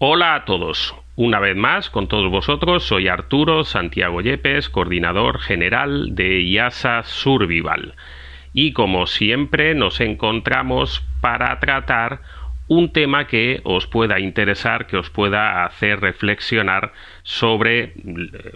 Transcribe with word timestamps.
Hola 0.00 0.36
a 0.36 0.44
todos. 0.44 0.94
Una 1.16 1.40
vez 1.40 1.56
más, 1.56 1.90
con 1.90 2.06
todos 2.06 2.30
vosotros, 2.30 2.84
soy 2.84 3.08
Arturo 3.08 3.64
Santiago 3.64 4.20
Yepes, 4.20 4.68
coordinador 4.68 5.40
general 5.40 6.14
de 6.14 6.40
IASA 6.40 7.02
Survival. 7.02 7.96
Y 8.52 8.74
como 8.74 9.08
siempre, 9.08 9.74
nos 9.74 9.98
encontramos 10.00 11.02
para 11.20 11.58
tratar 11.58 12.20
un 12.68 12.92
tema 12.92 13.26
que 13.26 13.60
os 13.64 13.88
pueda 13.88 14.20
interesar, 14.20 14.86
que 14.86 14.98
os 14.98 15.10
pueda 15.10 15.64
hacer 15.64 15.98
reflexionar 15.98 16.92
sobre, 17.24 17.94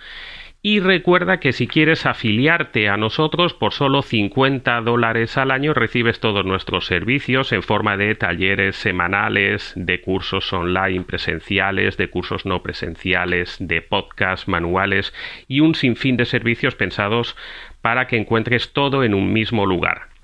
y 0.69 0.81
recuerda 0.81 1.39
que 1.39 1.53
si 1.53 1.65
quieres 1.65 2.05
afiliarte 2.05 2.89
a 2.89 2.97
nosotros 2.97 3.53
por 3.53 3.71
solo 3.71 4.01
50 4.01 4.81
dólares 4.81 5.37
al 5.37 5.51
año 5.51 5.73
recibes 5.73 6.19
todos 6.19 6.45
nuestros 6.45 6.87
servicios 6.87 7.53
en 7.53 7.63
forma 7.63 7.95
de 7.95 8.15
talleres 8.15 8.75
semanales, 8.75 9.71
de 9.77 10.01
cursos 10.01 10.51
online 10.51 11.03
presenciales, 11.03 11.95
de 11.95 12.09
cursos 12.09 12.45
no 12.45 12.63
presenciales, 12.63 13.55
de 13.59 13.81
podcasts, 13.81 14.47
manuales 14.47 15.13
y 15.47 15.61
un 15.61 15.73
sinfín 15.73 16.17
de 16.17 16.25
servicios 16.25 16.75
pensados 16.75 17.37
para 17.81 18.07
que 18.07 18.17
encuentres 18.17 18.73
todo 18.73 19.05
en 19.05 19.13
un 19.13 19.31
mismo 19.31 19.65
lugar. 19.65 20.16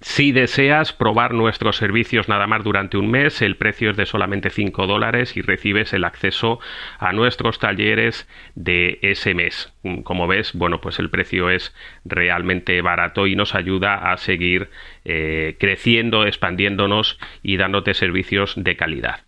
Si 0.00 0.30
deseas 0.30 0.92
probar 0.92 1.34
nuestros 1.34 1.76
servicios 1.76 2.28
nada 2.28 2.46
más 2.46 2.62
durante 2.62 2.96
un 2.96 3.10
mes, 3.10 3.42
el 3.42 3.56
precio 3.56 3.90
es 3.90 3.96
de 3.96 4.06
solamente 4.06 4.48
5 4.50 4.86
dólares 4.86 5.36
y 5.36 5.42
recibes 5.42 5.92
el 5.92 6.04
acceso 6.04 6.60
a 7.00 7.12
nuestros 7.12 7.58
talleres 7.58 8.28
de 8.54 9.00
ese 9.02 9.34
mes. 9.34 9.72
Como 10.04 10.28
ves, 10.28 10.52
bueno, 10.54 10.80
pues 10.80 11.00
el 11.00 11.10
precio 11.10 11.50
es 11.50 11.74
realmente 12.04 12.80
barato 12.80 13.26
y 13.26 13.34
nos 13.34 13.56
ayuda 13.56 14.12
a 14.12 14.16
seguir 14.18 14.70
eh, 15.04 15.56
creciendo, 15.58 16.26
expandiéndonos 16.26 17.18
y 17.42 17.56
dándote 17.56 17.92
servicios 17.94 18.54
de 18.56 18.76
calidad. 18.76 19.22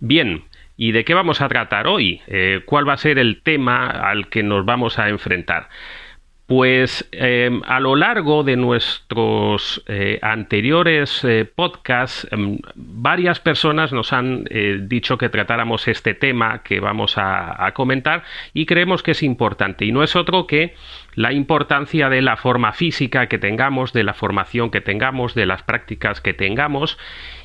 Bien, 0.00 0.44
¿Y 0.80 0.92
de 0.92 1.04
qué 1.04 1.12
vamos 1.12 1.40
a 1.40 1.48
tratar 1.48 1.88
hoy? 1.88 2.22
Eh, 2.28 2.60
¿Cuál 2.64 2.88
va 2.88 2.92
a 2.92 2.98
ser 2.98 3.18
el 3.18 3.42
tema 3.42 3.88
al 3.88 4.28
que 4.28 4.44
nos 4.44 4.64
vamos 4.64 5.00
a 5.00 5.08
enfrentar? 5.08 5.68
Pues 6.48 7.06
em, 7.12 7.60
a 7.66 7.78
lo 7.78 7.94
largo 7.94 8.42
de 8.42 8.56
nuestros 8.56 9.84
eh, 9.86 10.18
anteriores 10.22 11.22
eh, 11.22 11.44
podcasts, 11.44 12.26
em, 12.30 12.56
varias 12.74 13.38
personas 13.38 13.92
nos 13.92 14.14
han 14.14 14.46
eh, 14.48 14.78
dicho 14.80 15.18
que 15.18 15.28
tratáramos 15.28 15.86
este 15.88 16.14
tema 16.14 16.62
que 16.62 16.80
vamos 16.80 17.18
a, 17.18 17.66
a, 17.66 17.74
comentar 17.74 18.24
y 18.54 18.64
creemos 18.64 19.02
que 19.02 19.10
es 19.10 19.22
importante. 19.22 19.84
Y 19.84 19.92
no 19.92 20.02
es 20.02 20.16
otro 20.16 20.46
que 20.46 20.74
la 21.14 21.34
importancia 21.34 22.08
de 22.08 22.22
la 22.22 22.38
forma 22.38 22.72
física 22.72 23.26
que 23.26 23.36
tengamos, 23.36 23.92
de 23.92 24.04
la 24.04 24.14
formación 24.14 24.70
que 24.70 24.80
tengamos, 24.80 25.34
de 25.34 25.44
las 25.44 25.62
prácticas 25.62 26.22
que 26.22 26.32
tengamos 26.32 26.96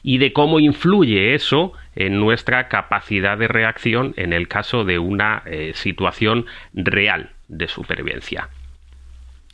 y 0.02 0.18
de 0.18 0.32
cómo 0.32 0.62
influye 0.62 1.36
eso 1.36 1.74
en 1.98 2.22
nuestra 2.22 2.70
capacidad 2.70 3.38
de 3.38 3.50
reacción 3.50 4.14
en 4.16 4.32
el 4.32 4.48
caso 4.48 4.86
de 4.86 4.98
una 4.98 5.44
situación 5.74 6.46
real 6.74 7.32
de 7.50 7.68
supervivencia. 7.68 8.48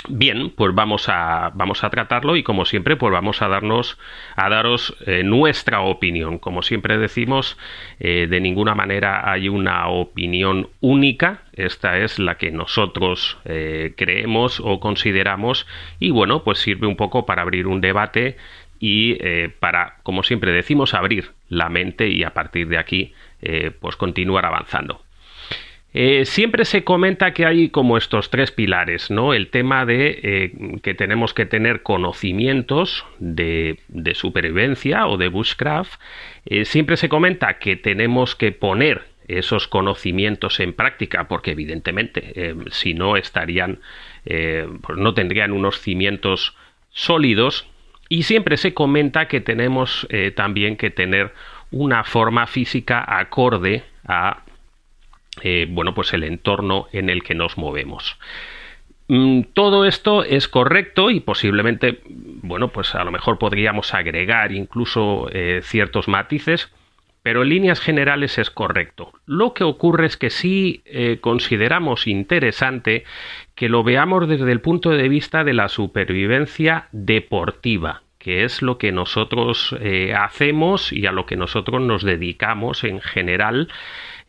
Bien, 0.08 0.50
pues 0.50 0.74
vamos 0.74 1.10
a, 1.10 1.52
vamos 1.54 1.84
a 1.84 1.90
tratarlo 1.90 2.38
y 2.38 2.44
como 2.44 2.64
siempre, 2.64 2.96
pues 2.96 3.12
vamos 3.12 3.42
a 3.42 3.50
darnos, 3.50 3.98
a 4.38 4.50
daros 4.50 4.96
eh, 5.06 5.24
nuestra 5.24 5.82
opinión. 5.82 6.40
Como 6.40 6.62
siempre 6.62 6.98
decimos, 6.98 7.58
eh, 8.00 8.26
de 8.30 8.40
ninguna 8.40 8.76
manera 8.76 9.30
hay 9.30 9.50
una 9.50 9.90
opinión 9.90 10.70
única. 10.80 11.44
Esta 11.52 11.98
es 11.98 12.18
la 12.18 12.36
que 12.38 12.50
nosotros 12.50 13.38
eh, 13.44 13.94
creemos 13.98 14.62
o 14.64 14.80
consideramos 14.80 15.68
y 16.00 16.12
bueno, 16.12 16.44
pues 16.46 16.60
sirve 16.60 16.88
un 16.88 16.96
poco 16.96 17.26
para 17.26 17.42
abrir 17.42 17.68
un 17.68 17.82
debate 17.82 18.38
y 18.80 19.18
para, 19.60 19.98
como 20.04 20.24
siempre 20.24 20.54
decimos, 20.54 20.94
abrir 20.94 21.32
la 21.50 21.68
mente 21.68 22.08
y 22.08 22.24
a 22.24 22.34
partir 22.34 22.70
de 22.70 22.78
aquí, 22.78 23.14
pues 23.82 23.98
continuar 23.98 24.46
avanzando. 24.46 25.02
Eh, 25.94 26.26
siempre 26.26 26.66
se 26.66 26.84
comenta 26.84 27.34
que 27.34 27.46
hay 27.46 27.70
como 27.70 27.98
estos 27.98 28.30
tres 28.30 28.52
pilares, 28.52 29.10
¿no? 29.10 29.34
El 29.34 29.50
tema 29.50 29.86
de 29.86 30.20
eh, 30.22 30.80
que 30.84 30.94
tenemos 30.94 31.34
que 31.34 31.48
tener 31.48 31.82
conocimientos 31.82 33.06
de, 33.18 33.80
supervivencia 34.14 35.08
o 35.08 35.18
de 35.18 35.30
bushcraft. 35.30 36.00
Eh, 36.46 36.66
siempre 36.66 36.96
se 36.96 37.10
comenta 37.10 37.58
que 37.58 37.76
tenemos 37.76 38.36
que 38.36 38.52
poner 38.52 39.04
esos 39.28 39.68
conocimientos 39.68 40.60
en 40.60 40.74
práctica, 40.74 41.28
porque 41.28 41.52
evidentemente, 41.52 42.56
si 42.72 42.96
no 42.96 43.16
estarían, 43.16 43.78
pues 44.24 44.98
no 44.98 45.14
tendrían 45.14 45.52
unos 45.52 45.80
cimientos 45.80 46.56
sólidos. 46.90 47.68
Y 48.10 48.24
siempre 48.24 48.58
se 48.58 48.74
comenta 48.74 49.28
que 49.28 49.40
tenemos 49.40 50.08
también 50.34 50.78
que 50.78 50.90
tener 50.90 51.32
una 51.70 52.04
forma 52.06 52.48
física 52.48 53.06
acorde 53.08 53.84
a 54.04 54.42
eh, 55.44 55.68
bueno, 55.70 55.94
pues 55.94 56.14
el 56.14 56.24
entorno 56.24 56.88
en 56.92 57.10
el 57.10 57.24
que 57.24 57.36
nos 57.36 57.58
movemos. 57.58 58.18
Mm, 59.08 59.42
todo 59.54 59.86
esto 59.86 60.24
es 60.24 60.48
correcto 60.48 61.10
y 61.10 61.20
posiblemente, 61.20 62.02
bueno, 62.06 62.70
pues 62.70 62.94
a 62.96 63.04
lo 63.04 63.12
mejor 63.12 63.40
podríamos 63.40 63.94
agregar 63.94 64.52
incluso 64.52 65.30
eh, 65.32 65.62
ciertos 65.64 66.08
matices, 66.08 66.72
pero 67.24 67.42
en 67.42 67.50
líneas 67.50 67.80
generales 67.80 68.38
es 68.38 68.50
correcto. 68.50 69.12
Lo 69.26 69.54
que 69.54 69.64
ocurre 69.64 70.06
es 70.06 70.16
que 70.16 70.30
sí 70.30 70.82
eh, 70.86 71.18
consideramos 71.22 72.08
interesante 72.08 73.04
que 73.56 73.68
lo 73.68 73.84
veamos 73.84 74.28
desde 74.28 74.52
el 74.52 74.62
punto 74.62 74.92
de 74.92 75.10
vista 75.10 75.44
de 75.44 75.54
la 75.54 75.70
supervivencia 75.70 76.88
deportiva, 76.92 78.04
que 78.20 78.44
es 78.44 78.62
lo 78.62 78.78
que 78.78 78.92
nosotros 78.92 79.76
hacemos 80.16 80.94
y 80.94 81.08
a 81.08 81.12
lo 81.12 81.26
que 81.26 81.36
nosotros 81.36 81.82
nos 81.82 82.04
dedicamos 82.04 82.84
en 82.84 83.02
general 83.02 83.70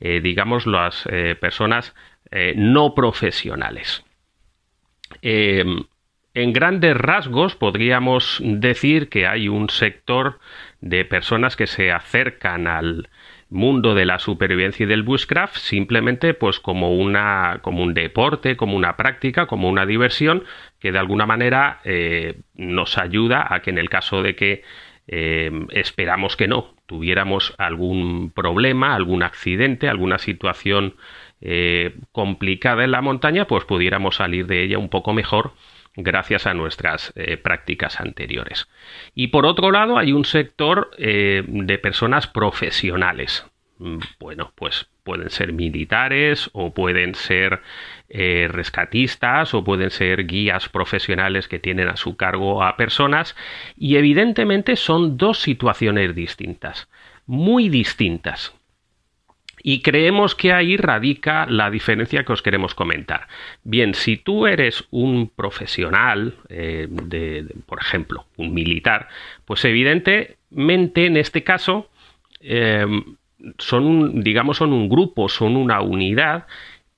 eh, 0.01 0.21
digamos, 0.23 0.67
las 0.67 1.07
eh, 1.11 1.37
personas 1.39 1.95
eh, 2.31 2.55
no 2.57 2.95
profesionales. 2.95 4.05
en 5.23 6.53
grandes 6.53 6.97
rasgos 6.97 7.57
podríamos 7.57 8.41
decir 8.41 9.09
que 9.09 9.27
hay 9.27 9.49
un 9.49 9.69
sector 9.69 10.39
de 10.81 11.05
personas 11.05 11.57
que 11.57 11.67
se 11.67 11.91
acercan 11.91 12.67
al 12.67 13.11
mundo 13.51 13.95
de 13.97 14.07
la 14.07 14.21
supervivencia 14.21 14.85
y 14.85 14.87
del 14.87 15.03
bushcraft 15.03 15.57
simplemente 15.57 16.35
pues 16.35 16.61
como 16.61 16.95
una 16.95 17.59
como 17.63 17.83
un 17.83 17.95
deporte 17.95 18.57
como 18.57 18.77
una 18.77 18.97
práctica 18.97 19.47
como 19.47 19.69
una 19.69 19.87
diversión 19.87 20.45
que 20.79 20.93
de 20.93 21.01
alguna 21.01 21.27
manera 21.27 21.81
nos 22.55 22.97
ayuda 22.97 23.53
a 23.53 23.61
que 23.61 23.71
en 23.71 23.79
el 23.79 23.91
caso 23.91 24.23
de 24.23 24.37
que 24.37 24.63
esperamos 25.11 26.37
que 26.37 26.47
no 26.47 26.75
tuviéramos 26.87 27.55
algún 27.59 28.31
problema, 28.31 28.95
algún 28.95 29.23
accidente, 29.23 29.89
alguna 29.89 30.19
situación 30.19 30.95
eh, 31.41 31.97
complicada 32.13 32.85
en 32.85 32.91
la 32.91 33.01
montaña, 33.01 33.47
pues 33.47 33.65
pudiéramos 33.65 34.17
salir 34.17 34.47
de 34.47 34.63
ella 34.63 34.79
un 34.79 34.89
poco 34.89 35.13
mejor 35.13 35.53
gracias 35.97 36.47
a 36.47 36.55
nuestras 36.55 37.13
eh, 37.17 37.37
prácticas 37.37 38.01
anteriores. 38.01 38.69
Y 39.15 39.29
por 39.29 39.47
otro 39.47 39.71
lado, 39.71 39.99
hay 39.99 40.13
un 40.13 40.25
sector 40.25 40.91
eh, 40.99 41.43
de 41.47 41.79
personas 41.79 42.27
profesionales. 42.27 43.50
Mm, 43.81 43.99
bueno, 44.19 44.53
pues 44.57 44.89
pueden 45.05 45.31
ser 45.31 45.55
militares 45.55 46.51
o 46.53 46.75
pueden 46.75 47.15
ser 47.15 47.63
eh, 48.11 48.47
rescatistas 48.51 49.55
o 49.55 49.65
pueden 49.65 49.91
ser 49.91 50.27
guías 50.27 50.69
profesionales 50.69 51.49
que 51.49 51.59
tienen 51.59 51.89
a 51.89 51.97
su 51.97 52.15
cargo 52.15 52.63
a 52.63 52.77
personas 52.77 53.35
y 53.79 53.97
evidentemente 53.97 54.77
son 54.77 55.17
dos 55.17 55.39
situaciones 55.39 56.15
distintas, 56.15 56.91
muy 57.27 57.71
distintas. 57.71 58.55
Y 59.63 59.81
creemos 59.81 60.35
que 60.35 60.53
ahí 60.53 60.77
radica 60.77 61.47
la 61.47 61.71
diferencia 61.71 62.25
que 62.25 62.33
os 62.33 62.43
queremos 62.43 62.75
comentar. 62.75 63.29
Bien, 63.65 63.95
si 63.95 64.19
tú 64.19 64.47
eres 64.47 64.85
un 64.91 65.29
profesional, 65.29 66.35
eh, 66.51 66.87
de, 66.91 67.47
por 67.67 67.81
ejemplo, 67.81 68.27
un 68.37 68.53
militar, 68.53 69.09
pues 69.47 69.65
evidentemente 69.65 71.07
en 71.07 71.17
este 71.17 71.45
caso 71.45 71.91
eh, 72.41 72.87
son 73.59 73.87
un, 73.87 74.23
digamos, 74.23 74.59
son 74.59 74.73
un 74.73 74.89
grupo, 74.89 75.29
son 75.29 75.57
una 75.57 75.81
unidad 75.81 76.47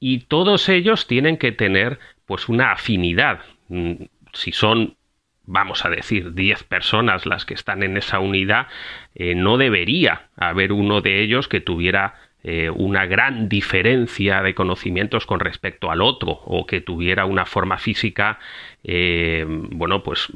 y 0.00 0.20
todos 0.20 0.68
ellos 0.68 1.06
tienen 1.06 1.36
que 1.36 1.52
tener 1.52 1.98
pues 2.26 2.48
una 2.48 2.72
afinidad. 2.72 3.40
Mm, 3.68 4.04
si 4.32 4.52
son, 4.52 4.96
vamos 5.44 5.84
a 5.84 5.90
decir, 5.90 6.34
10 6.34 6.64
personas 6.64 7.26
las 7.26 7.44
que 7.44 7.54
están 7.54 7.82
en 7.82 7.96
esa 7.96 8.18
unidad, 8.18 8.66
eh, 9.14 9.34
no 9.34 9.58
debería 9.58 10.28
haber 10.36 10.72
uno 10.72 11.00
de 11.00 11.22
ellos 11.22 11.48
que 11.48 11.60
tuviera 11.60 12.14
eh, 12.42 12.70
una 12.70 13.06
gran 13.06 13.48
diferencia 13.48 14.42
de 14.42 14.54
conocimientos 14.54 15.26
con 15.26 15.38
respecto 15.38 15.90
al 15.90 16.02
otro 16.02 16.40
o 16.46 16.66
que 16.66 16.80
tuviera 16.80 17.24
una 17.24 17.46
forma 17.46 17.78
física, 17.78 18.40
eh, 18.82 19.44
bueno, 19.46 20.02
pues 20.02 20.28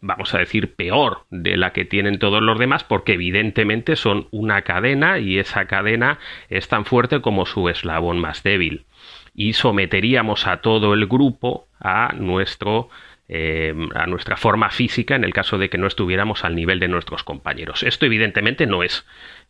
vamos 0.00 0.34
a 0.34 0.38
decir, 0.38 0.74
peor 0.74 1.24
de 1.30 1.56
la 1.56 1.72
que 1.72 1.84
tienen 1.84 2.18
todos 2.18 2.42
los 2.42 2.58
demás, 2.58 2.84
porque 2.84 3.14
evidentemente 3.14 3.96
son 3.96 4.28
una 4.30 4.62
cadena 4.62 5.18
y 5.18 5.38
esa 5.38 5.66
cadena 5.66 6.18
es 6.48 6.68
tan 6.68 6.84
fuerte 6.84 7.20
como 7.20 7.46
su 7.46 7.68
eslabón 7.68 8.20
más 8.20 8.42
débil. 8.42 8.86
Y 9.34 9.54
someteríamos 9.54 10.46
a 10.46 10.58
todo 10.58 10.94
el 10.94 11.06
grupo 11.06 11.66
a 11.80 12.12
nuestro 12.16 12.88
eh, 13.30 13.74
a 13.94 14.06
nuestra 14.06 14.38
forma 14.38 14.70
física 14.70 15.14
en 15.14 15.22
el 15.22 15.34
caso 15.34 15.58
de 15.58 15.68
que 15.68 15.76
no 15.76 15.86
estuviéramos 15.86 16.44
al 16.46 16.54
nivel 16.54 16.80
de 16.80 16.88
nuestros 16.88 17.24
compañeros. 17.24 17.82
Esto 17.82 18.06
evidentemente 18.06 18.66
no 18.66 18.82
es, 18.82 19.04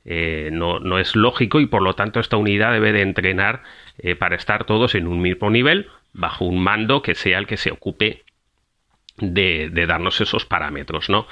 eh, 0.04 0.50
no, 0.52 0.80
no, 0.80 0.98
es 0.98 1.14
lógico 1.14 1.60
y 1.60 1.66
por 1.66 1.82
lo 1.82 1.94
tanto 1.94 2.18
esta 2.18 2.36
unidad 2.36 2.72
debe 2.72 2.92
de 2.92 3.02
entrenar 3.02 3.62
eh, 3.98 4.16
para 4.16 4.34
estar 4.34 4.64
todos 4.64 4.96
en 4.96 5.06
un 5.06 5.22
mismo 5.22 5.48
nivel 5.48 5.86
bajo 6.12 6.44
un 6.44 6.58
mando 6.58 7.02
que 7.02 7.14
sea 7.14 7.38
el 7.38 7.46
que 7.46 7.56
se 7.56 7.70
ocupe 7.70 8.24
de, 9.20 9.70
darnos 9.86 10.20
esos 10.20 10.44
parámetros. 10.44 11.08
¿no? 11.08 11.26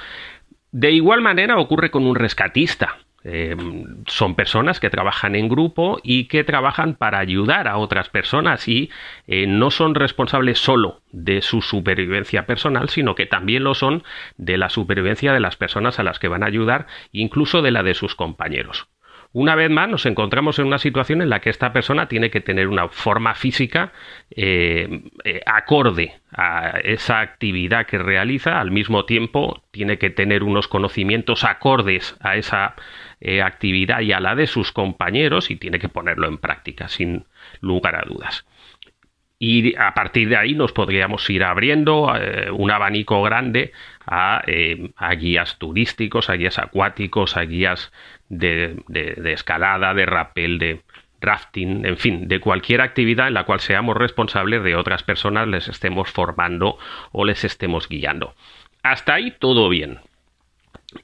De 0.72 0.90
igual 0.92 1.20
manera 1.20 1.58
ocurre 1.58 1.90
con 1.90 2.06
un 2.06 2.14
rescatista. 2.14 2.98
Eh, 3.28 3.56
son 4.06 4.36
personas 4.36 4.78
que 4.78 4.88
trabajan 4.88 5.34
en 5.34 5.48
grupo 5.48 5.98
y 6.04 6.28
que 6.28 6.44
trabajan 6.44 6.94
para 6.94 7.18
ayudar 7.18 7.66
a 7.66 7.76
otras 7.76 8.08
personas 8.08 8.68
y 8.68 8.88
eh, 9.26 9.48
no 9.48 9.72
son 9.72 9.96
responsables 9.96 10.60
solo 10.60 11.00
de 11.10 11.42
su 11.42 11.60
supervivencia 11.60 12.46
personal, 12.46 12.88
sino 12.88 13.16
que 13.16 13.26
también 13.26 13.64
lo 13.64 13.74
son 13.74 14.04
de 14.36 14.58
la 14.58 14.68
supervivencia 14.68 15.32
de 15.32 15.40
las 15.40 15.56
personas 15.56 15.98
a 15.98 16.04
las 16.04 16.20
que 16.20 16.28
van 16.28 16.44
a 16.44 16.46
ayudar, 16.46 16.86
incluso 17.10 17.62
de 17.62 17.72
la 17.72 17.82
de 17.82 17.94
sus 17.94 18.14
compañeros. 18.14 18.86
Una 19.32 19.54
vez 19.54 19.70
más 19.70 19.88
nos 19.88 20.06
encontramos 20.06 20.58
en 20.58 20.66
una 20.66 20.78
situación 20.78 21.20
en 21.22 21.28
la 21.28 21.40
que 21.40 21.50
esta 21.50 21.72
persona 21.72 22.08
tiene 22.08 22.30
que 22.30 22.40
tener 22.40 22.68
una 22.68 22.88
forma 22.88 23.34
física 23.34 23.92
eh, 24.30 25.02
eh, 25.24 25.40
acorde 25.46 26.20
a 26.32 26.78
esa 26.82 27.20
actividad 27.20 27.86
que 27.86 27.98
realiza, 27.98 28.60
al 28.60 28.70
mismo 28.70 29.04
tiempo 29.04 29.62
tiene 29.70 29.98
que 29.98 30.10
tener 30.10 30.42
unos 30.42 30.68
conocimientos 30.68 31.44
acordes 31.44 32.16
a 32.20 32.36
esa 32.36 32.74
eh, 33.20 33.42
actividad 33.42 34.00
y 34.00 34.12
a 34.12 34.20
la 34.20 34.34
de 34.34 34.46
sus 34.46 34.72
compañeros 34.72 35.50
y 35.50 35.56
tiene 35.56 35.78
que 35.78 35.88
ponerlo 35.88 36.28
en 36.28 36.38
práctica, 36.38 36.88
sin 36.88 37.24
lugar 37.60 37.96
a 37.96 38.04
dudas. 38.06 38.46
Y 39.38 39.76
a 39.76 39.92
partir 39.92 40.30
de 40.30 40.36
ahí 40.36 40.54
nos 40.54 40.72
podríamos 40.72 41.28
ir 41.28 41.44
abriendo 41.44 42.10
un 42.52 42.70
abanico 42.70 43.22
grande 43.22 43.72
a, 44.06 44.42
a, 44.96 45.14
guías 45.14 45.58
turísticos, 45.58 46.30
a 46.30 46.34
guías 46.34 46.58
acuáticos, 46.58 47.36
a 47.36 47.42
guías 47.42 47.92
de, 48.30 48.82
de, 48.88 49.32
escalada, 49.32 49.92
de 49.92 50.06
rappel, 50.06 50.58
de 50.58 50.80
rafting, 51.20 51.84
en 51.84 51.96
fin, 51.96 52.28
de 52.28 52.40
cualquier 52.40 52.80
actividad 52.80 53.28
en 53.28 53.34
la 53.34 53.44
cual 53.44 53.60
seamos 53.60 53.96
responsables 53.96 54.62
de 54.62 54.76
otras 54.76 55.02
personas, 55.02 55.48
les 55.48 55.68
estemos 55.68 56.10
formando 56.10 56.78
o 57.12 57.24
les 57.24 57.44
estemos 57.44 57.88
guiando. 57.88 58.34
Hasta 58.82 59.14
ahí 59.14 59.34
todo 59.38 59.68
bien. 59.68 59.98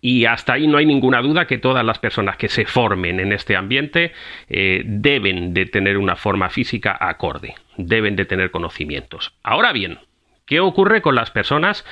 Y 0.05 0.25
hasta 0.25 0.55
ahí 0.55 0.67
no 0.67 0.79
hay 0.79 0.85
ninguna 0.85 1.23
duda 1.23 1.47
que 1.47 1.59
todas 1.59 1.85
las 1.85 2.01
personas 2.01 2.37
que 2.37 2.49
se 2.49 2.67
formen 2.67 3.21
en 3.21 3.33
este 3.33 3.55
ambiente 3.55 4.13
eh, 4.49 4.83
deben 4.85 5.55
de 5.55 5.65
tener 5.67 5.97
una 5.97 6.17
forma 6.17 6.51
física 6.51 6.97
acorde, 7.01 7.55
deben 7.77 8.17
de 8.17 8.25
tener 8.25 8.51
conocimientos. 8.51 9.33
Ahora 9.45 9.73
bien, 9.73 10.01
¿qué 10.45 10.59
ocurre 10.59 11.03
con 11.03 11.15
las 11.15 11.31
personas 11.31 11.87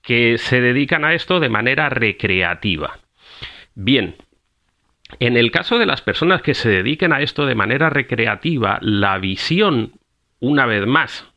que 0.00 0.38
se 0.38 0.62
dedican 0.62 1.04
a 1.04 1.12
esto 1.12 1.38
de 1.38 1.50
manera 1.50 1.90
recreativa? 1.90 2.98
Bien, 3.74 4.16
en 5.18 5.36
el 5.36 5.50
caso 5.50 5.78
de 5.78 5.84
las 5.84 6.00
personas 6.00 6.40
que 6.40 6.54
se 6.54 6.70
dediquen 6.70 7.12
a 7.12 7.20
esto 7.20 7.44
de 7.44 7.54
manera 7.54 7.90
recreativa, 7.90 8.78
la 8.80 9.18
visión, 9.18 9.92
una 10.38 10.64
vez 10.64 10.86
más, 10.86 11.29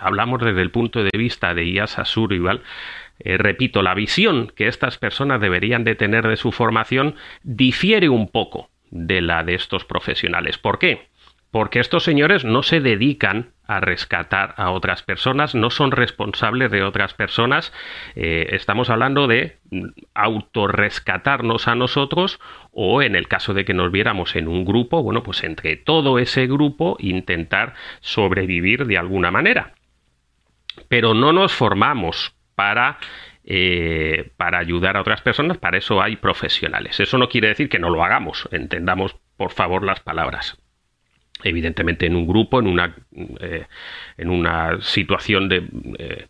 hablamos 0.00 0.40
desde 0.40 0.62
el 0.62 0.70
punto 0.70 1.02
de 1.02 1.16
vista 1.16 1.54
de 1.54 1.68
Iasa 1.68 2.04
Survival, 2.04 2.62
eh, 3.18 3.36
repito, 3.36 3.82
la 3.82 3.94
visión 3.94 4.52
que 4.56 4.68
estas 4.68 4.98
personas 4.98 5.40
deberían 5.40 5.84
de 5.84 5.94
tener 5.94 6.26
de 6.26 6.36
su 6.36 6.52
formación 6.52 7.16
difiere 7.42 8.08
un 8.08 8.28
poco 8.28 8.70
de 8.90 9.20
la 9.20 9.44
de 9.44 9.54
estos 9.54 9.84
profesionales. 9.84 10.58
¿Por 10.58 10.78
qué? 10.78 11.09
Porque 11.50 11.80
estos 11.80 12.04
señores 12.04 12.44
no 12.44 12.62
se 12.62 12.80
dedican 12.80 13.52
a 13.66 13.80
rescatar 13.80 14.54
a 14.56 14.70
otras 14.70 15.02
personas, 15.02 15.54
no 15.54 15.70
son 15.70 15.90
responsables 15.92 16.70
de 16.70 16.82
otras 16.82 17.14
personas. 17.14 17.72
Eh, 18.14 18.48
estamos 18.50 18.90
hablando 18.90 19.26
de 19.26 19.58
autorrescatarnos 20.14 21.68
a 21.68 21.74
nosotros 21.74 22.40
o 22.72 23.02
en 23.02 23.16
el 23.16 23.28
caso 23.28 23.54
de 23.54 23.64
que 23.64 23.74
nos 23.74 23.90
viéramos 23.90 24.36
en 24.36 24.48
un 24.48 24.64
grupo, 24.64 25.02
bueno, 25.02 25.22
pues 25.22 25.42
entre 25.42 25.76
todo 25.76 26.18
ese 26.18 26.46
grupo 26.46 26.96
intentar 27.00 27.74
sobrevivir 28.00 28.86
de 28.86 28.98
alguna 28.98 29.30
manera. 29.30 29.74
Pero 30.88 31.14
no 31.14 31.32
nos 31.32 31.52
formamos 31.52 32.34
para 32.54 32.98
eh, 33.44 34.30
para 34.36 34.58
ayudar 34.58 34.96
a 34.96 35.00
otras 35.00 35.22
personas, 35.22 35.58
para 35.58 35.78
eso 35.78 36.02
hay 36.02 36.16
profesionales. 36.16 37.00
Eso 37.00 37.18
no 37.18 37.28
quiere 37.28 37.48
decir 37.48 37.68
que 37.68 37.78
no 37.78 37.90
lo 37.90 38.04
hagamos, 38.04 38.48
entendamos 38.52 39.16
por 39.36 39.50
favor 39.50 39.82
las 39.82 40.00
palabras 40.00 40.60
evidentemente 41.44 42.06
en 42.06 42.16
un 42.16 42.26
grupo, 42.26 42.60
en 42.60 42.66
una, 42.66 42.94
eh, 43.40 43.66
en 44.16 44.30
una 44.30 44.80
situación 44.80 45.48
de, 45.48 45.64
eh, 45.98 46.26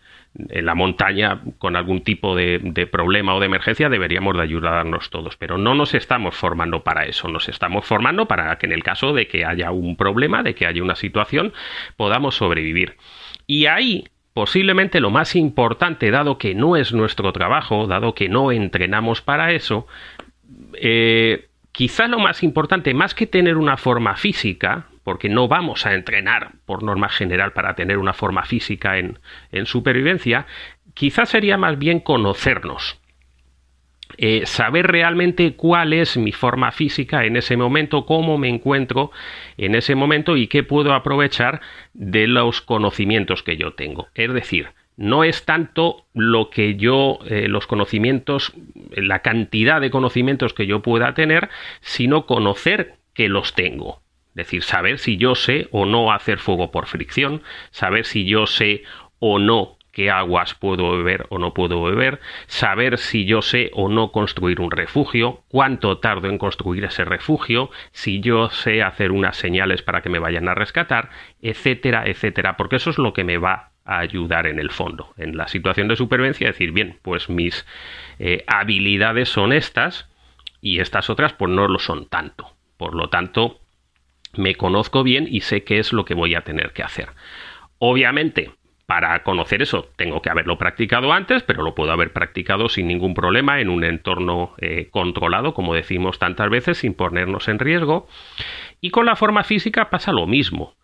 en 0.48 0.64
la 0.64 0.74
montaña 0.74 1.40
con 1.58 1.76
algún 1.76 2.02
tipo 2.02 2.36
de, 2.36 2.88
problema 2.90 3.34
o 3.34 3.40
de 3.40 3.46
emergencia, 3.46 3.88
deberíamos 3.88 4.36
de 4.36 4.42
ayudarnos 4.42 5.10
todos. 5.10 5.36
Pero 5.36 5.58
no 5.58 5.74
nos 5.74 5.94
estamos 5.94 6.36
formando 6.36 6.84
para 6.84 7.04
eso, 7.04 7.28
nos 7.28 7.48
estamos 7.48 7.84
formando 7.84 8.26
para 8.26 8.56
que 8.58 8.66
en 8.66 8.72
el 8.72 8.82
caso 8.82 9.12
de 9.12 9.26
que 9.26 9.44
haya 9.44 9.70
un 9.70 9.96
problema, 9.96 10.42
de 10.42 10.54
que 10.54 10.66
haya 10.66 10.82
una 10.82 10.96
situación, 10.96 11.52
podamos 11.96 12.36
sobrevivir. 12.36 12.96
Y 13.46 13.66
ahí 13.66 14.04
posiblemente 14.32 15.00
lo 15.00 15.10
más 15.10 15.34
importante, 15.34 16.10
dado 16.10 16.38
que 16.38 16.54
no 16.54 16.76
es 16.76 16.92
nuestro 16.92 17.32
trabajo, 17.32 17.86
dado 17.86 18.14
que 18.14 18.28
no 18.28 18.52
entrenamos 18.52 19.20
para 19.20 19.52
eso, 19.52 19.86
eh, 20.74 21.48
quizá 21.72 22.06
lo 22.06 22.20
más 22.20 22.42
importante, 22.42 22.94
más 22.94 23.14
que 23.14 23.26
tener 23.26 23.56
una 23.56 23.76
forma 23.76 24.14
física, 24.16 24.86
porque 25.10 25.28
no 25.28 25.48
vamos 25.48 25.86
a 25.86 25.94
entrenar 25.94 26.52
por 26.66 26.84
norma 26.84 27.08
general 27.08 27.52
para 27.52 27.74
tener 27.74 27.98
una 27.98 28.12
forma 28.12 28.44
física 28.44 28.96
en, 28.96 29.18
supervivencia, 29.66 30.46
quizás 30.94 31.30
sería 31.30 31.56
más 31.58 31.76
bien 31.80 31.98
conocernos. 31.98 33.00
Eh, 34.18 34.42
saber 34.46 34.86
realmente 34.86 35.56
cuál 35.56 35.94
es 35.94 36.16
mi 36.16 36.30
forma 36.30 36.70
física 36.70 37.24
en 37.24 37.34
ese 37.34 37.56
momento, 37.56 38.06
cómo 38.06 38.38
me 38.38 38.48
encuentro 38.48 39.10
en 39.56 39.74
ese 39.74 39.96
momento 39.96 40.36
y 40.36 40.46
qué 40.46 40.62
puedo 40.62 40.94
aprovechar 40.94 41.60
de 41.92 42.28
los 42.28 42.60
conocimientos 42.60 43.42
que 43.42 43.56
yo 43.56 43.72
tengo. 43.72 44.10
Es 44.14 44.32
decir, 44.32 44.68
no 44.96 45.24
es 45.24 45.44
tanto 45.44 46.04
lo 46.14 46.50
que 46.50 46.76
yo, 46.76 47.18
eh, 47.26 47.48
los 47.48 47.66
conocimientos, 47.66 48.52
la 48.92 49.22
cantidad 49.22 49.80
de 49.80 49.90
conocimientos 49.90 50.54
que 50.54 50.68
yo 50.68 50.82
pueda 50.82 51.14
tener, 51.14 51.48
sino 51.80 52.26
conocer 52.26 52.94
que 53.12 53.28
los 53.28 53.54
tengo. 53.54 54.02
Decir, 54.34 54.62
saber 54.62 54.98
si 54.98 55.16
yo 55.16 55.34
sé 55.34 55.68
o 55.72 55.86
no 55.86 56.12
hacer 56.12 56.38
fuego 56.38 56.70
por 56.70 56.86
fricción, 56.86 57.42
saber 57.70 58.04
si 58.04 58.24
yo 58.24 58.46
sé 58.46 58.84
o 59.18 59.38
no 59.38 59.76
qué 59.92 60.10
aguas 60.10 60.54
puedo 60.54 60.92
beber 60.92 61.26
o 61.30 61.38
no 61.38 61.52
puedo 61.52 61.82
beber, 61.82 62.20
saber 62.46 62.98
si 62.98 63.24
yo 63.24 63.42
sé 63.42 63.70
o 63.74 63.88
no 63.88 64.12
construir 64.12 64.60
un 64.60 64.70
refugio, 64.70 65.42
cuánto 65.48 65.98
tardo 65.98 66.28
en 66.28 66.38
construir 66.38 66.84
ese 66.84 67.04
refugio, 67.04 67.70
si 67.92 68.20
yo 68.20 68.50
sé 68.50 68.82
hacer 68.82 69.12
unas 69.12 69.36
señales 69.36 69.82
para 69.82 70.00
que 70.02 70.08
me 70.08 70.18
vayan 70.18 70.48
a 70.48 70.54
rescatar, 70.54 71.10
etcétera, 71.42 72.06
etcétera, 72.06 72.56
porque 72.56 72.76
eso 72.76 72.90
es 72.90 72.98
lo 72.98 73.12
que 73.12 73.24
me 73.24 73.38
va 73.38 73.70
a 73.84 73.98
ayudar 73.98 74.46
en 74.46 74.58
el 74.58 74.70
fondo, 74.70 75.12
en 75.16 75.36
la 75.36 75.48
situación 75.48 75.88
de 75.88 75.96
supervivencia, 75.96 76.46
decir, 76.46 76.72
bien, 76.72 76.98
pues 77.02 77.28
mis 77.28 77.66
eh, 78.18 78.44
habilidades 78.46 79.28
son 79.28 79.52
estas 79.52 80.08
y 80.60 80.80
estas 80.80 81.10
otras 81.10 81.32
pues 81.32 81.50
no 81.50 81.66
lo 81.66 81.78
son 81.78 82.06
tanto. 82.06 82.54
Por 82.76 82.94
lo 82.94 83.08
tanto, 83.08 83.59
me 84.36 84.54
conozco 84.54 85.02
bien 85.02 85.26
y 85.28 85.40
sé 85.40 85.64
qué 85.64 85.78
es 85.78 85.92
lo 85.92 86.04
que 86.04 86.14
voy 86.14 86.34
a 86.34 86.42
tener 86.42 86.72
que 86.72 86.82
hacer. 86.82 87.08
Obviamente, 87.78 88.50
para 88.86 89.22
conocer 89.22 89.62
eso 89.62 89.88
tengo 89.94 90.20
que 90.20 90.30
haberlo 90.30 90.58
practicado 90.58 91.12
antes, 91.12 91.44
pero 91.44 91.62
lo 91.62 91.76
puedo 91.76 91.92
haber 91.92 92.12
practicado 92.12 92.68
sin 92.68 92.88
ningún 92.88 93.14
problema 93.14 93.60
en 93.60 93.68
un 93.68 93.84
entorno 93.84 94.54
eh, 94.58 94.88
controlado, 94.90 95.54
como 95.54 95.74
decimos 95.74 96.18
tantas 96.18 96.50
veces, 96.50 96.78
sin 96.78 96.94
ponernos 96.94 97.46
en 97.46 97.60
riesgo. 97.60 98.08
Y 98.80 98.90
con 98.90 99.06
la 99.06 99.14
forma 99.14 99.44
física 99.44 99.90
pasa 99.90 100.10
lo 100.10 100.26
mismo. 100.26 100.74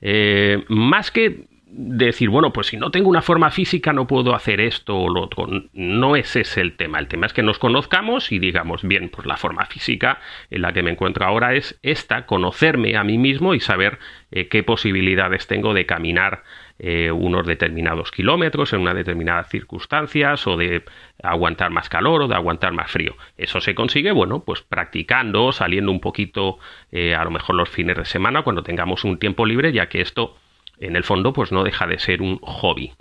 Eh, 0.00 0.64
más 0.68 1.10
que 1.10 1.49
decir, 1.72 2.28
bueno, 2.28 2.52
pues 2.52 2.68
si 2.68 2.76
no 2.76 2.90
tengo 2.90 3.08
una 3.08 3.22
forma 3.22 3.50
física 3.50 3.92
no 3.92 4.06
puedo 4.06 4.34
hacer 4.34 4.60
esto 4.60 4.96
o 4.96 5.08
lo 5.08 5.22
otro. 5.22 5.46
No 5.72 6.16
es 6.16 6.34
ese 6.36 6.60
el 6.60 6.76
tema. 6.76 6.98
El 6.98 7.06
tema 7.06 7.26
es 7.26 7.32
que 7.32 7.42
nos 7.42 7.58
conozcamos 7.58 8.32
y 8.32 8.38
digamos, 8.38 8.82
bien, 8.82 9.08
pues 9.08 9.26
la 9.26 9.36
forma 9.36 9.64
física 9.66 10.18
en 10.50 10.62
la 10.62 10.72
que 10.72 10.82
me 10.82 10.90
encuentro 10.90 11.24
ahora 11.24 11.54
es 11.54 11.78
esta, 11.82 12.26
conocerme 12.26 12.96
a 12.96 13.04
mí 13.04 13.18
mismo 13.18 13.54
y 13.54 13.60
saber 13.60 13.98
eh, 14.32 14.48
qué 14.48 14.62
posibilidades 14.62 15.46
tengo 15.46 15.72
de 15.72 15.86
caminar 15.86 16.42
eh, 16.78 17.10
unos 17.12 17.46
determinados 17.46 18.10
kilómetros 18.10 18.72
en 18.72 18.80
unas 18.80 18.94
determinadas 18.94 19.48
circunstancias 19.48 20.46
o 20.46 20.56
de 20.56 20.82
aguantar 21.22 21.70
más 21.70 21.88
calor 21.88 22.22
o 22.22 22.28
de 22.28 22.34
aguantar 22.34 22.72
más 22.72 22.90
frío. 22.90 23.16
Eso 23.36 23.60
se 23.60 23.74
consigue, 23.74 24.12
bueno, 24.12 24.44
pues 24.44 24.62
practicando, 24.62 25.52
saliendo 25.52 25.92
un 25.92 26.00
poquito 26.00 26.58
eh, 26.90 27.14
a 27.14 27.22
lo 27.22 27.30
mejor 27.30 27.54
los 27.54 27.68
fines 27.68 27.96
de 27.96 28.06
semana 28.06 28.42
cuando 28.42 28.62
tengamos 28.62 29.04
un 29.04 29.18
tiempo 29.18 29.46
libre, 29.46 29.72
ya 29.72 29.88
que 29.88 30.00
esto 30.00 30.36
en 30.80 30.96
el 30.96 31.04
fondo 31.04 31.32
pues 31.32 31.52
no 31.52 31.62
deja 31.62 31.86
de 31.86 31.98
ser 32.00 32.22
un 32.22 32.38
hobby. 32.38 32.92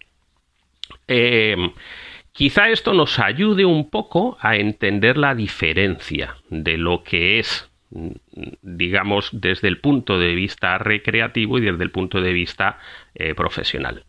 Em, 1.08 1.72
Quizá 2.40 2.70
esto 2.70 2.94
nos 2.94 3.20
ayude 3.20 3.66
un 3.66 3.90
poco 3.90 4.38
a 4.40 4.56
entender 4.56 5.18
la 5.18 5.36
diferencia 5.36 6.38
de 6.50 6.78
lo 6.78 7.04
que 7.04 7.38
es, 7.38 7.70
digamos, 8.62 9.30
desde 9.34 9.68
el 9.68 9.80
punto 9.80 10.18
de 10.18 10.36
vista 10.36 10.78
recreativo 10.78 11.58
y 11.58 11.62
desde 11.62 11.84
el 11.84 11.92
punto 11.92 12.22
de 12.22 12.32
vista 12.32 12.80
eh, 13.14 13.34
profesional. 13.36 14.06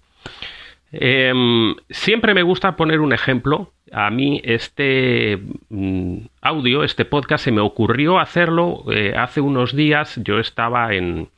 Em, 0.92 1.74
siempre 1.88 2.32
me 2.32 2.44
gusta 2.44 2.76
poner 2.76 3.00
un 3.00 3.12
ejemplo. 3.12 3.72
A 3.90 4.10
mí 4.10 4.40
este 4.44 5.40
mm, 5.68 6.18
audio, 6.40 6.84
este 6.84 7.04
podcast, 7.04 7.44
se 7.44 7.50
me 7.50 7.60
ocurrió 7.60 8.20
hacerlo 8.20 8.84
eh, 8.92 9.14
hace 9.16 9.40
unos 9.40 9.74
días. 9.74 10.20
Yo 10.22 10.38
estaba 10.38 10.94
en, 10.94 11.30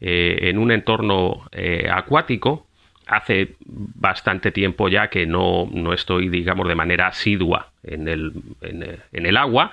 eh, 0.00 0.38
en 0.42 0.58
un 0.58 0.70
entorno 0.70 1.48
acuático 1.90 2.66
hace 3.06 3.56
bastante 3.66 4.50
tiempo 4.50 4.88
ya 4.88 5.08
que 5.08 5.26
no, 5.26 5.68
estoy, 5.92 6.28
digamos, 6.28 6.68
de 6.68 6.74
manera 6.74 7.08
asidua 7.08 7.70
en 7.82 8.08
el, 8.08 8.32
en, 8.62 9.26
el 9.26 9.36
agua. 9.36 9.72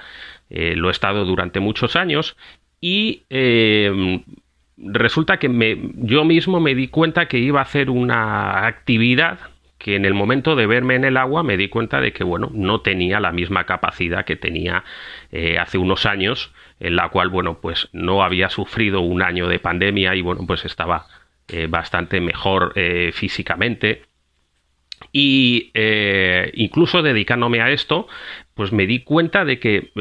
Eh, 0.49 0.75
lo 0.75 0.89
he 0.89 0.91
estado 0.91 1.23
durante 1.25 1.59
muchos 1.59 1.95
años 1.95 2.35
y 2.81 3.23
eh, 3.29 4.21
resulta 4.77 5.37
que 5.37 5.47
me, 5.47 5.77
yo 5.95 6.25
mismo 6.25 6.59
me 6.59 6.75
di 6.75 6.87
cuenta 6.87 7.27
que 7.27 7.37
iba 7.37 7.59
a 7.59 7.63
hacer 7.63 7.89
una 7.89 8.65
actividad 8.65 9.39
que 9.77 9.95
en 9.95 10.05
el 10.05 10.13
momento 10.13 10.55
de 10.55 10.67
verme 10.67 10.95
en 10.95 11.05
el 11.05 11.17
agua 11.17 11.41
me 11.41 11.57
di 11.57 11.69
cuenta 11.69 12.01
de 12.01 12.11
que 12.13 12.23
bueno 12.23 12.51
no 12.53 12.81
tenía 12.81 13.19
la 13.19 13.31
misma 13.31 13.65
capacidad 13.65 14.25
que 14.25 14.35
tenía 14.35 14.83
eh, 15.31 15.57
hace 15.57 15.79
unos 15.79 16.05
años 16.05 16.53
en 16.81 16.95
la 16.95 17.09
cual 17.09 17.29
bueno 17.29 17.59
pues 17.61 17.87
no 17.93 18.23
había 18.23 18.49
sufrido 18.49 19.01
un 19.01 19.21
año 19.21 19.47
de 19.47 19.59
pandemia 19.59 20.15
y 20.15 20.21
bueno 20.21 20.41
pues 20.45 20.65
estaba 20.65 21.05
eh, 21.47 21.67
bastante 21.67 22.21
mejor 22.21 22.73
eh, 22.75 23.11
físicamente. 23.13 24.03
Y 25.11 25.71
eh, 25.73 26.49
incluso 26.53 27.01
dedicándome 27.01 27.61
a 27.61 27.71
esto, 27.71 28.07
pues 28.53 28.71
me 28.71 28.87
di 28.87 28.99
cuenta 28.99 29.43
de 29.43 29.59
que 29.59 29.91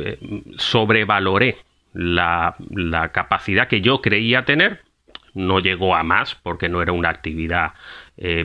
sobrevaloré 0.59 1.57
la, 1.93 2.55
capacidad 3.13 3.67
que 3.67 3.81
yo 3.81 4.01
creía 4.01 4.45
tener. 4.45 4.83
No 5.35 5.59
llegó 5.59 5.97
a 5.97 6.05
más 6.05 6.37
porque 6.37 6.69
no 6.69 6.83
era 6.83 6.93
una 6.93 7.09
actividad 7.09 7.73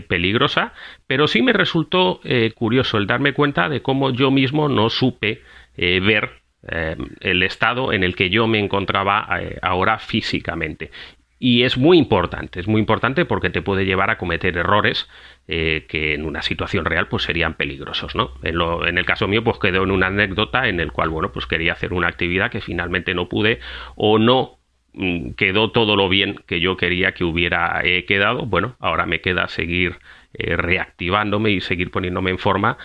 peligrosa, 0.08 0.74
pero 1.06 1.27
sí 1.27 1.42
me 1.42 1.51
resultó 1.51 2.22
curioso 2.56 2.98
el 2.98 3.08
darme 3.08 3.34
cuenta 3.34 3.70
de 3.70 3.82
cómo 3.82 4.12
yo 4.12 4.32
mismo 4.32 4.70
no 4.70 4.89
supe 4.89 5.42
ver 5.75 6.44
el 6.67 7.43
estado 7.43 7.93
en 7.93 8.03
el 8.03 8.15
que 8.15 8.29
yo 8.29 8.48
me 8.48 8.60
encontraba 8.60 9.27
ahora 9.62 10.00
físicamente. 10.00 10.91
Y 11.38 11.63
es 11.63 11.77
muy 11.77 11.98
importante, 11.98 12.60
es 12.62 12.67
muy 12.67 12.79
importante 12.79 13.25
porque 13.25 13.50
te 13.50 13.62
puede 13.62 13.86
llevar 13.86 14.10
a 14.10 14.17
cometer 14.17 14.57
errores 14.57 15.07
eh, 15.48 15.86
que 15.89 16.13
en 16.13 16.25
una 16.25 16.41
situación 16.41 16.86
real 16.86 17.07
pues 17.07 17.24
serían 17.24 17.55
peligrosos, 17.55 18.15
¿no? 18.15 18.31
En, 18.41 18.57
lo, 18.57 18.88
en, 18.88 18.98
el 18.98 19.05
caso 19.05 19.27
mío 19.27 19.43
pues 19.43 19.60
quedó 19.60 19.84
en 19.84 19.91
una 19.91 20.07
anécdota 20.07 20.69
en 20.69 20.79
el 20.79 20.93
cual, 20.93 21.10
bueno, 21.10 21.31
pues 21.34 21.45
quería 21.45 21.74
hacer 21.74 21.93
una 21.93 22.07
actividad 22.07 22.50
que 22.50 22.62
finalmente 22.62 23.13
no 23.13 23.27
pude 23.27 23.60
o 23.95 24.17
no 24.17 24.60
mm, 24.93 25.31
quedó 25.31 25.72
todo 25.72 25.98
lo 25.98 26.07
bien 26.07 26.39
que 26.48 26.62
yo 26.62 26.77
quería 26.77 27.12
que 27.12 27.25
hubiera 27.25 27.81
eh, 27.84 28.05
quedado. 28.05 28.45
Bueno, 28.45 28.77
ahora 28.79 29.05
me 29.05 29.19
queda 29.19 29.50
seguir 29.50 29.98
eh, 30.38 30.56
reactivándome 30.56 31.51
y 31.51 31.62
seguir 31.62 31.92
poniéndome 31.92 32.32
en 32.32 32.39
forma 32.39 32.77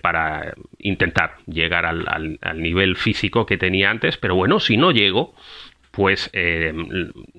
para 0.00 0.54
intentar 0.78 1.36
llegar 1.46 1.86
al, 1.86 2.38
nivel 2.56 2.96
físico 2.96 3.46
que 3.46 3.56
tenía 3.56 3.90
antes, 3.90 4.16
pero 4.16 4.34
bueno, 4.34 4.58
si 4.58 4.76
no 4.76 4.90
llego, 4.90 5.34
pues 5.92 6.30
eh, 6.32 6.72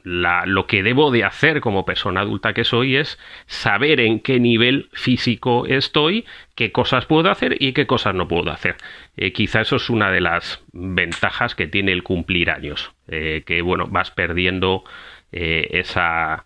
lo 0.04 0.68
que 0.68 0.84
debo 0.84 1.12
de 1.12 1.24
hacer 1.24 1.60
como 1.60 1.86
persona 1.86 2.22
adulta 2.22 2.54
que 2.54 2.64
soy 2.64 2.96
es 2.96 3.20
saber 3.48 4.00
en 4.00 4.20
qué 4.20 4.40
nivel 4.40 4.90
físico 4.94 5.66
estoy, 5.66 6.26
qué 6.56 6.72
cosas 6.72 7.08
puedo 7.08 7.30
hacer 7.32 7.58
y 7.60 7.74
qué 7.74 7.88
cosas 7.88 8.14
no 8.14 8.28
puedo 8.28 8.52
hacer. 8.52 8.76
Eh, 9.18 9.34
quizá 9.34 9.62
eso 9.62 9.78
es 9.78 9.90
una 9.90 10.12
de 10.12 10.22
las 10.22 10.64
ventajas 10.72 11.56
que 11.56 11.68
tiene 11.68 11.92
el 11.92 12.04
cumplir 12.04 12.52
años, 12.52 12.94
eh, 13.08 13.44
que 13.46 13.62
bueno, 13.62 13.88
vas 13.88 14.12
perdiendo 14.12 14.84
esa... 15.32 16.46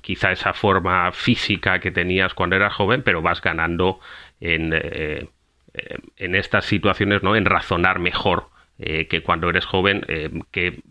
quizá 0.00 0.32
esa 0.32 0.54
forma 0.54 1.12
física 1.12 1.80
que 1.80 1.90
tenías 1.90 2.34
cuando 2.34 2.56
eras 2.56 2.72
joven, 2.72 3.02
pero 3.02 3.20
vas 3.20 3.40
ganando 3.40 4.00
en, 4.40 4.72
en 6.16 6.34
estas 6.34 6.64
situaciones, 6.64 7.22
¿no? 7.22 7.36
En 7.36 7.44
razonar 7.44 7.98
mejor 7.98 8.48
eh, 8.78 9.08
que 9.08 9.22
cuando 9.22 9.50
eres 9.50 9.64
joven 9.64 10.04
eh, 10.06 10.30
qué 10.52 10.82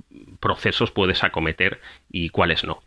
procesos 0.42 0.92
puedes 0.92 1.24
acometer 1.24 1.80
y 2.12 2.30
cuáles 2.30 2.66
no. 2.66 2.82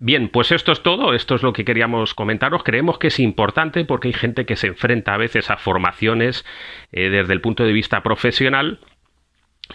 Bien, 0.00 0.28
pues 0.28 0.50
esto 0.50 0.72
es 0.72 0.82
todo, 0.82 1.14
esto 1.14 1.36
es 1.36 1.42
lo 1.42 1.52
que 1.52 1.64
queríamos 1.64 2.14
comentaros. 2.14 2.64
Creemos 2.64 2.98
que 2.98 3.08
es 3.08 3.20
importante 3.20 3.84
porque 3.84 4.08
hay 4.08 4.14
gente 4.14 4.46
que 4.46 4.56
se 4.56 4.68
enfrenta 4.68 5.14
a 5.14 5.18
veces 5.18 5.50
a 5.50 5.56
formaciones 5.56 6.44
eh, 6.90 7.10
desde 7.10 7.32
el 7.32 7.40
punto 7.40 7.64
de 7.64 7.72
vista 7.72 8.02
profesional 8.02 8.80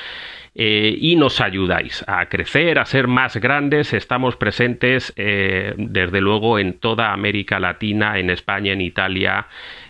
eh, 0.58 0.94
y 1.00 1.16
nos 1.16 1.40
ayudáis 1.40 2.04
a 2.06 2.28
crecer, 2.28 2.78
a 2.78 2.84
ser 2.84 3.08
más 3.08 3.36
grandes. 3.38 3.94
Estamos 3.94 4.36
presentes 4.36 5.14
desde 5.16 6.20
luego 6.20 6.58
en 6.58 6.74
toda 6.74 7.12
América 7.12 7.58
Latina, 7.60 8.18
en 8.18 8.28
España, 8.28 8.72
en 8.72 8.80
Italia, 8.80 9.46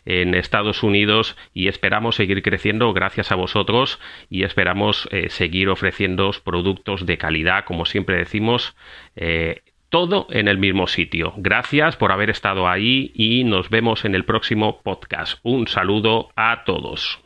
en 0.09 0.35
Estados 0.35 0.83
Unidos 0.83 1.37
y 1.53 1.69
esperamos 1.69 2.17
seguir 2.17 2.43
creciendo 2.43 2.93
gracias 2.95 3.31
a 3.31 3.35
vosotros 3.35 4.01
y 4.31 4.43
esperamos 4.43 5.09
eh, 5.13 5.29
seguir 5.29 5.69
ofreciendo 5.69 6.31
productos 6.43 7.05
de 7.05 7.19
calidad, 7.19 7.65
como 7.65 7.85
siempre 7.85 8.17
decimos. 8.17 8.75
Eh, 9.17 9.63
todo 9.91 10.27
en 10.31 10.49
el 10.49 10.59
mismo 10.59 10.87
sitio. 10.87 11.33
Gracias 11.37 11.97
por 11.97 12.13
haber 12.13 12.29
estado 12.29 12.69
ahí 12.69 13.11
y 13.15 13.45
nos 13.45 13.71
vemos 13.71 14.05
en 14.05 14.15
el 14.15 14.25
próximo 14.25 14.83
podcast. 14.83 15.39
Un 15.43 15.67
saludo 15.67 16.31
a 16.37 16.65
todos. 16.65 17.21